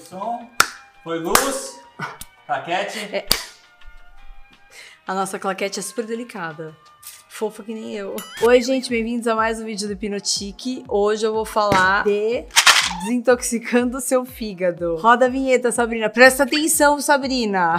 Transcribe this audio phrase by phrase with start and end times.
[0.00, 0.48] som,
[1.04, 1.78] foi luz,
[2.48, 3.26] raquete.
[5.06, 6.74] A nossa claquete é super delicada.
[7.28, 8.16] Fofa que nem eu.
[8.42, 10.84] Oi, gente, bem-vindos a mais um vídeo do Hipnotique.
[10.88, 12.44] Hoje eu vou falar de
[13.00, 14.96] desintoxicando o seu fígado.
[14.96, 16.08] Roda a vinheta, Sabrina.
[16.08, 17.76] Presta atenção, Sabrina.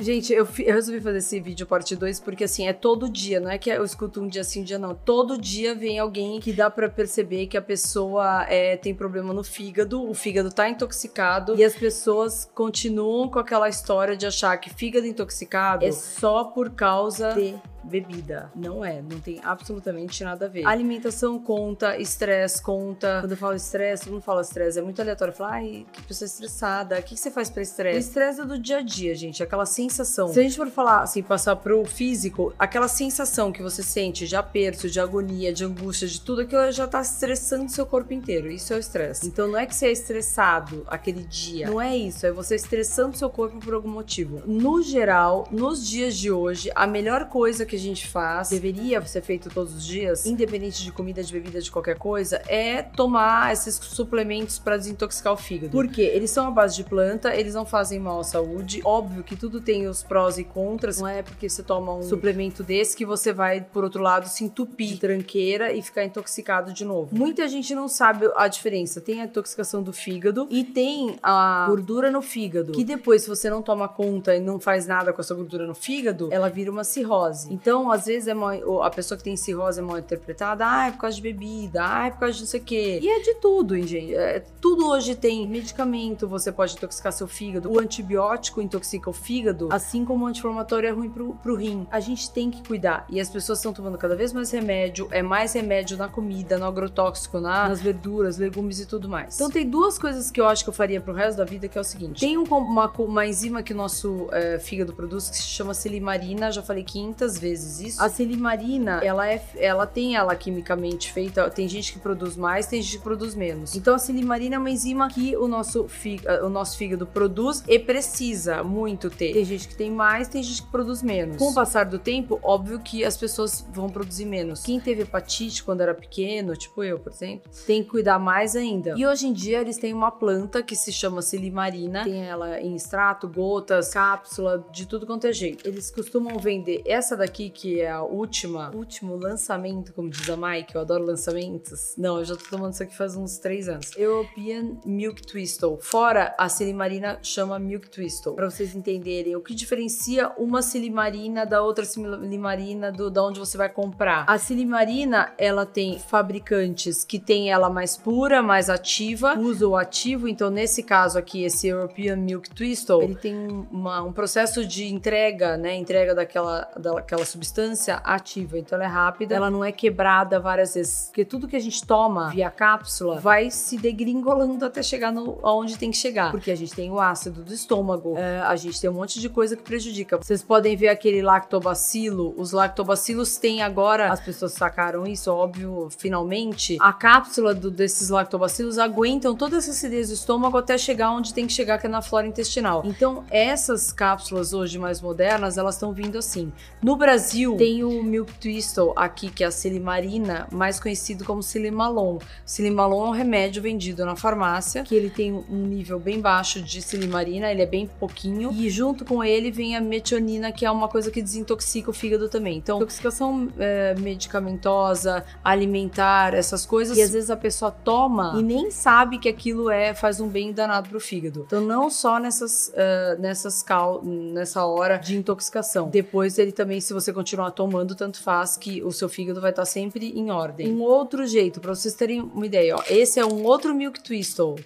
[0.00, 3.50] Gente, eu, eu resolvi fazer esse vídeo parte 2 porque assim, é todo dia, não
[3.50, 4.94] é que eu escuto um dia sim, um dia não.
[4.94, 9.44] Todo dia vem alguém que dá pra perceber que a pessoa é, tem problema no
[9.44, 14.70] fígado, o fígado tá intoxicado e as pessoas continuam com aquela história de achar que
[14.70, 18.50] fígado intoxicado é só por causa de bebida.
[18.54, 20.66] Não é, não tem absolutamente nada a ver.
[20.66, 23.18] Alimentação conta, estresse conta.
[23.20, 25.32] Quando eu falo estresse, todo mundo fala estresse, é muito aleatório.
[25.32, 26.98] Fala, ai, que pessoa estressada.
[26.98, 27.98] O que que você faz pra estresse?
[27.98, 30.28] Estresse é do dia a dia, gente, aquela sensação.
[30.28, 34.36] Se a gente for falar, assim, passar pro físico, aquela sensação que você sente de
[34.36, 38.50] aperto, de agonia, de angústia, de tudo aquilo já tá estressando seu corpo inteiro.
[38.50, 39.26] Isso é o estresse.
[39.26, 41.68] Então não é que você é estressado aquele dia.
[41.68, 44.42] Não é isso, é você estressando seu corpo por algum motivo.
[44.46, 49.22] No geral, nos dias de hoje, a melhor coisa que a gente faz, deveria ser
[49.22, 53.76] feito todos os dias, independente de comida, de bebida, de qualquer coisa, é tomar esses
[53.76, 55.70] suplementos para desintoxicar o fígado.
[55.70, 58.80] Porque eles são à base de planta, eles não fazem mal à saúde.
[58.84, 60.98] Óbvio que tudo tem os prós e contras.
[60.98, 64.42] Não é porque você toma um suplemento desse que você vai, por outro lado, se
[64.42, 67.16] entupir de tranqueira e ficar intoxicado de novo.
[67.16, 69.00] Muita gente não sabe a diferença.
[69.00, 72.72] Tem a intoxicação do fígado e tem a gordura no fígado.
[72.72, 75.74] Que depois, se você não toma conta e não faz nada com essa gordura no
[75.74, 77.52] fígado, ela vira uma cirrose.
[77.60, 80.64] Então, às vezes, é mal, a pessoa que tem cirrose é mal interpretada.
[80.66, 81.80] Ah, é por causa de bebida.
[81.82, 82.98] Ah, é por causa de não sei o quê.
[83.02, 84.14] E é de tudo, hein, gente.
[84.14, 87.70] É, tudo hoje tem medicamento, você pode intoxicar seu fígado.
[87.70, 91.86] O antibiótico intoxica o fígado, assim como o anti-inflamatório é ruim pro, pro rim.
[91.90, 93.04] A gente tem que cuidar.
[93.08, 95.08] E as pessoas estão tomando cada vez mais remédio.
[95.10, 99.34] É mais remédio na comida, no agrotóxico, na, nas verduras, legumes e tudo mais.
[99.34, 101.76] Então tem duas coisas que eu acho que eu faria pro resto da vida, que
[101.76, 102.20] é o seguinte.
[102.20, 106.50] Tem um uma, uma enzima que o nosso é, fígado produz que se chama silimarina.
[106.50, 108.02] Já falei 500 vezes isso.
[108.02, 111.48] A silimarina, ela é, ela tem ela quimicamente feita.
[111.50, 113.74] Tem gente que produz mais, tem gente que produz menos.
[113.76, 117.62] Então a silimarina é uma enzima que o nosso, fí- eh, o nosso fígado produz
[117.68, 119.32] e precisa muito ter.
[119.32, 121.36] Tem gente que tem mais, tem gente que produz menos.
[121.36, 124.62] Com o passar do tempo, óbvio que as pessoas vão produzir menos.
[124.62, 128.94] Quem teve hepatite quando era pequeno, tipo eu, por exemplo, tem que cuidar mais ainda.
[128.96, 132.04] E hoje em dia eles têm uma planta que se chama silimarina.
[132.04, 135.66] Tem ela em extrato, gotas, cápsula, de tudo quanto é jeito.
[135.66, 140.74] Eles costumam vender essa daqui, que é a última, último lançamento, como diz a Mike,
[140.74, 141.94] eu adoro lançamentos.
[141.96, 143.92] Não, eu já tô tomando isso aqui faz uns três anos.
[143.96, 145.78] European Milk Twistle.
[145.80, 148.34] Fora a silimarina chama Milk Twistle.
[148.34, 153.56] Pra vocês entenderem o que diferencia uma silimarina da outra silimarina do, da onde você
[153.56, 154.24] vai comprar.
[154.28, 160.28] A silimarina, ela tem fabricantes que tem ela mais pura, mais ativa, usa o ativo.
[160.28, 164.86] Então, nesse caso aqui, esse European Milk Twistle, ele tem um- uma- um processo de
[164.86, 165.74] entrega, né?
[165.76, 168.58] Entrega daquela, daquela substância ativa.
[168.58, 171.06] Então, ela é rápida, ela não é quebrada várias vezes.
[171.06, 175.76] Porque tudo que a gente toma via cápsula vai se degringolando até chegar no, aonde
[175.78, 176.30] tem que chegar.
[176.30, 179.28] Porque a gente tem o ácido do estômago, é, a gente tem um monte de
[179.28, 180.16] coisa que prejudica.
[180.18, 182.34] Vocês podem ver aquele lactobacilo.
[182.36, 186.76] Os lactobacilos têm agora, as pessoas sacaram isso, óbvio, finalmente.
[186.80, 191.46] A cápsula do- desses lactobacilos aguentam toda essa acidez do estômago até chegar onde tem
[191.46, 192.82] que chegar, que é na flora intestinal.
[192.84, 196.52] Então, essas cápsulas hoje mais modernas, elas estão vindo assim.
[196.82, 197.19] No Brasil,
[197.56, 202.18] tem o Milk Twistle aqui, que é a silimarina, mais conhecido como silimalon.
[202.44, 206.82] Silimalon é um remédio vendido na farmácia, que ele tem um nível bem baixo de
[206.82, 210.88] silimarina, ele é bem pouquinho, e junto com ele vem a metionina, que é uma
[210.88, 212.58] coisa que desintoxica o fígado também.
[212.58, 218.70] Então, intoxicação é, medicamentosa, alimentar, essas coisas, que às vezes a pessoa toma e nem
[218.70, 221.44] sabe que aquilo é faz um bem danado pro fígado.
[221.46, 225.88] Então, não só nessas, eh, nessas cal nessa hora de intoxicação.
[225.88, 229.64] Depois ele também, se você continuar tomando, tanto faz que o seu fígado vai estar
[229.64, 230.70] sempre em ordem.
[230.72, 234.56] Um outro jeito, para vocês terem uma ideia, ó, esse é um outro Milk Twistle.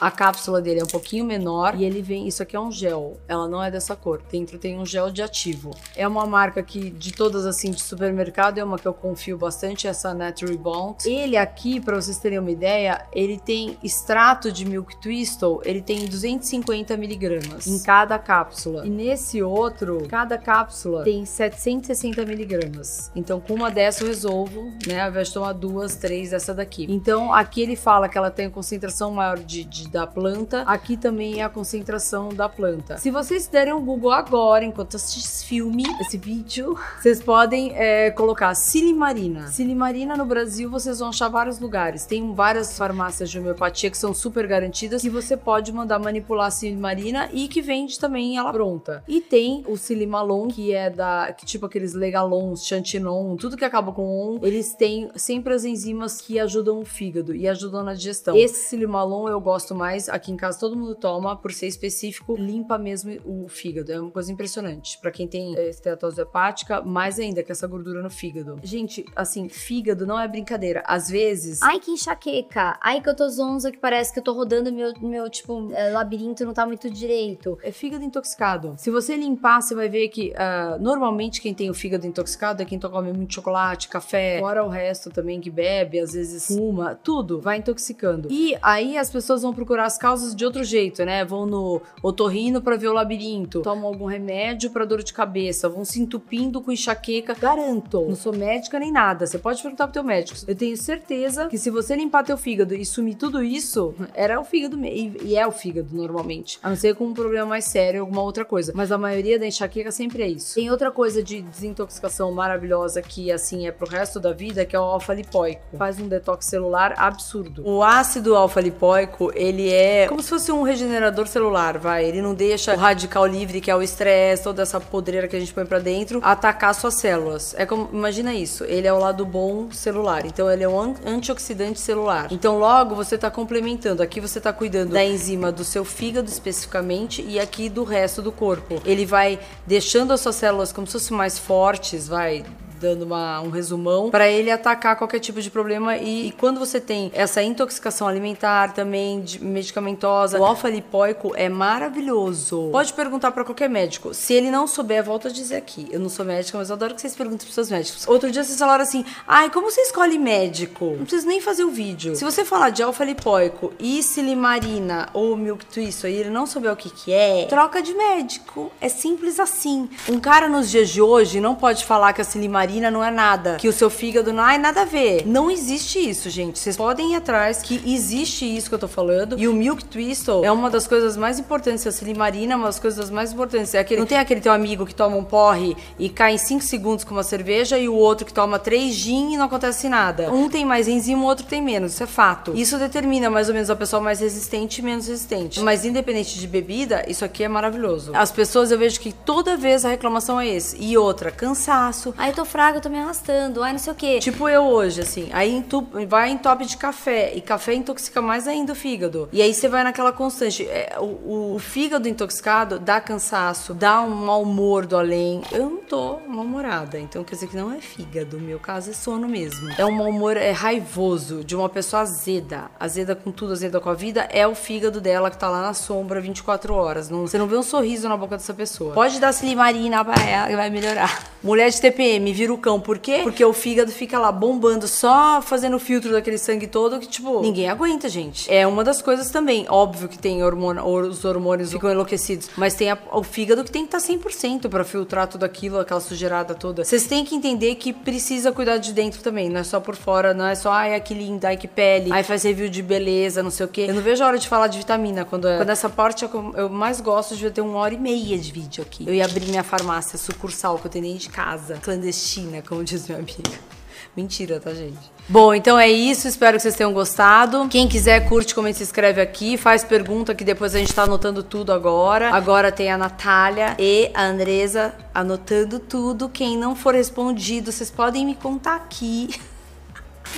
[0.00, 2.26] A cápsula dele é um pouquinho menor e ele vem.
[2.26, 3.18] Isso aqui é um gel.
[3.28, 4.22] Ela não é dessa cor.
[4.32, 5.72] Dentro tem um gel de ativo.
[5.94, 9.86] É uma marca que, de todas assim, de supermercado, é uma que eu confio bastante,
[9.86, 11.06] essa Natural Bond.
[11.06, 16.06] Ele aqui, para vocês terem uma ideia, ele tem extrato de Milk Twistle, ele tem
[16.06, 18.86] 250 miligramas em cada cápsula.
[18.86, 23.10] E nesse outro, cada cápsula tem 760 miligramas.
[23.14, 25.02] Então, com uma dessa eu resolvo, né?
[25.02, 26.86] Ao invés de tomar duas, três dessa daqui.
[26.88, 31.40] Então, aqui ele fala que ela tem concentração maior de, de da planta, aqui também
[31.40, 32.96] é a concentração da planta.
[32.98, 38.10] Se vocês derem um Google agora, enquanto assistem esse filme, esse vídeo, vocês podem é,
[38.10, 39.48] colocar silimarina.
[39.48, 42.06] Silimarina no Brasil vocês vão achar vários lugares.
[42.06, 46.50] Tem várias farmácias de homeopatia que são super garantidas e você pode mandar manipular a
[46.50, 49.02] silimarina e que vende também ela pronta.
[49.08, 53.92] E tem o silimalon, que é da que, tipo aqueles legalons, chantinon, tudo que acaba
[53.92, 58.36] com on, eles têm sempre as enzimas que ajudam o fígado e ajudam na digestão.
[58.36, 62.76] Esse silimalon eu gosto mais, aqui em casa todo mundo toma por ser específico, limpa
[62.78, 63.90] mesmo o fígado.
[63.90, 64.98] É uma coisa impressionante.
[65.00, 68.60] Para quem tem é, esteatose hepática, mais ainda que essa gordura no fígado.
[68.62, 70.82] Gente, assim, fígado não é brincadeira.
[70.86, 72.78] Às vezes, Ai, que enxaqueca.
[72.82, 75.90] Ai, que eu tô zonza, que parece que eu tô rodando meu, meu tipo, eh,
[75.90, 77.58] labirinto não tá muito direito.
[77.62, 78.74] é fígado intoxicado.
[78.76, 82.66] Se você limpar, você vai ver que ah, normalmente quem tem o fígado intoxicado é
[82.66, 87.40] quem come muito chocolate, café, fora o resto também que bebe, às vezes fuma, tudo
[87.40, 88.28] vai intoxicando.
[88.30, 91.24] E aí as pessoas vão procurar as causas de outro jeito, né?
[91.24, 95.84] Vão no otorrino pra ver o labirinto, tomam algum remédio pra dor de cabeça, vão
[95.84, 97.34] se entupindo com enxaqueca.
[97.34, 99.26] Garanto, não sou médica nem nada.
[99.26, 100.40] Você pode perguntar pro teu médico.
[100.46, 104.44] Eu tenho certeza que se você limpar teu fígado e sumir tudo isso, era o
[104.44, 106.58] fígado e e é o fígado normalmente.
[106.62, 108.72] A não ser com um problema mais sério, alguma outra coisa.
[108.74, 110.54] Mas a maioria da enxaqueca sempre é isso.
[110.54, 114.80] Tem outra coisa de desintoxicação maravilhosa que, assim, é pro resto da vida, que é
[114.80, 115.76] o alfa-lipoico.
[115.76, 117.62] Faz um detox celular absurdo.
[117.66, 122.04] O ácido alfa-lipoico, ele é como se fosse um regenerador celular, vai.
[122.04, 125.40] Ele não deixa o radical livre, que é o estresse, toda essa podreira que a
[125.40, 127.54] gente põe pra dentro, atacar suas células.
[127.58, 128.64] É como, imagina isso.
[128.64, 130.24] Ele é o lado bom celular.
[130.26, 132.28] Então, ele é um an- antioxidante celular.
[132.30, 134.02] Então, logo, você tá complementando.
[134.02, 138.30] Aqui você tá cuidando da enzima do seu fígado especificamente e aqui do resto do
[138.32, 138.80] corpo.
[138.84, 142.44] Ele vai deixando as suas células como se fossem mais fortes, vai
[142.80, 145.96] dando uma- um resumão para ele atacar qualquer tipo de problema.
[145.96, 151.48] E, e quando você tem essa intoxicação alimentar também de- medicamentosa o alfa lipóico é
[151.48, 152.68] maravilhoso.
[152.72, 154.14] Pode perguntar para qualquer médico.
[154.14, 155.88] Se ele não souber volta a dizer aqui.
[155.90, 158.06] Eu não sou médica mas eu adoro que vocês perguntem pros seus médicos.
[158.08, 160.86] Outro dia vocês falaram assim ai como você escolhe médico?
[160.96, 162.16] Não precisa nem fazer o vídeo.
[162.16, 166.72] Se você falar de alfa lipóico e silimarina ou milk twist e ele não souber
[166.72, 168.72] o que que é troca de médico.
[168.80, 169.88] É simples assim.
[170.08, 173.56] Um cara nos dias de hoje não pode falar que a silimarina não é nada,
[173.56, 175.26] que o seu fígado não é nada a ver.
[175.26, 176.58] Não existe isso, gente.
[176.58, 179.38] Vocês podem ir atrás que existe isso que eu tô falando.
[179.38, 181.86] E o Milk Twistle é uma das coisas mais importantes.
[181.86, 183.74] A silimarina é uma das coisas mais importantes.
[183.74, 186.62] É aquele, não tem aquele teu amigo que toma um porre e cai em 5
[186.62, 190.30] segundos com uma cerveja e o outro que toma 3 gin e não acontece nada.
[190.32, 191.94] Um tem mais enzima, o outro tem menos.
[191.94, 192.52] Isso é fato.
[192.54, 195.60] Isso determina mais ou menos a pessoa mais resistente e menos resistente.
[195.60, 198.12] Mas independente de bebida, isso aqui é maravilhoso.
[198.14, 200.76] As pessoas eu vejo que toda vez a reclamação é esse.
[200.78, 202.14] E outra, cansaço.
[202.18, 203.62] Eu tô fraca, eu tô me arrastando.
[203.62, 204.18] Ai, não sei o quê.
[204.18, 205.28] Tipo eu hoje, assim.
[205.32, 205.64] Aí
[206.06, 207.32] vai em top de café.
[207.34, 209.28] E café intoxica mais ainda o fígado.
[209.32, 210.66] E aí você vai naquela constante.
[210.66, 215.42] É, o, o fígado intoxicado dá cansaço, dá um mau humor do além.
[215.50, 216.98] Eu não tô mal-humorada.
[216.98, 218.38] Então quer dizer que não é fígado.
[218.38, 219.70] No meu caso é sono mesmo.
[219.78, 222.70] É um mau humor é raivoso de uma pessoa azeda.
[222.78, 224.28] Azeda com tudo, azeda com a vida.
[224.30, 227.08] É o fígado dela que tá lá na sombra 24 horas.
[227.08, 228.92] Não, você não vê um sorriso na boca dessa pessoa.
[228.92, 231.30] Pode dar silimarina pra ela que vai melhorar.
[231.42, 232.80] Mulher de TPM vira o cão.
[232.80, 233.20] Por quê?
[233.22, 237.40] Porque o fígado fica lá bombando, só fazendo o filtro daquele sangue todo que, tipo,
[237.42, 238.50] ninguém aguenta, gente.
[238.52, 239.66] É uma das coisas também.
[239.68, 242.48] Óbvio que tem hormônio, os hormônios ficam enlouquecidos.
[242.56, 246.00] Mas tem a- o fígado que tem que estar 100% pra filtrar tudo aquilo, aquela
[246.00, 246.84] sujeirada toda.
[246.84, 249.48] Vocês têm que entender que precisa cuidar de dentro também.
[249.48, 252.10] Não é só por fora, não é só, ai, que linda, ai, que pele.
[252.12, 253.86] Ai, faz review de beleza, não sei o quê.
[253.88, 255.24] Eu não vejo a hora de falar de vitamina.
[255.24, 258.36] Quando, é, quando essa parte é eu mais gosto, de ter uma hora e meia
[258.38, 259.04] de vídeo aqui.
[259.06, 261.78] Eu ia abrir minha farmácia sucursal que eu tenho dentro de casa.
[261.82, 263.70] Clandestina, como diz minha amiga.
[264.16, 264.98] Mentira, tá, gente?
[265.28, 266.26] Bom, então é isso.
[266.26, 267.68] Espero que vocês tenham gostado.
[267.68, 269.56] Quem quiser, curte, comenta, se inscreve aqui.
[269.56, 272.30] Faz pergunta que depois a gente tá anotando tudo agora.
[272.34, 276.28] Agora tem a Natália e a Andresa anotando tudo.
[276.28, 279.28] Quem não for respondido, vocês podem me contar aqui.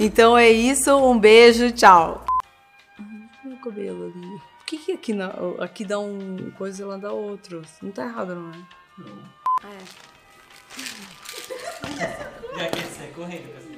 [0.01, 0.91] Então é isso.
[0.97, 1.71] Um beijo.
[1.71, 2.25] Tchau.
[3.45, 4.39] Meu cabelo ali.
[4.59, 7.61] Por que, que aqui, na- aqui dá um coisa e lá dá outro?
[7.83, 9.77] Não tá errado, não é?
[12.03, 13.72] Já quer sair correndo com essa imagem.